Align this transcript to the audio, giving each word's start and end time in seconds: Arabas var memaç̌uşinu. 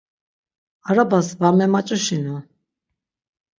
Arabas 0.89 1.27
var 1.41 1.53
memaç̌uşinu. 1.59 2.37